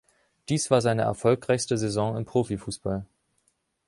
[0.49, 3.05] Dies war seine erfolgreichste Saison im Profifußball.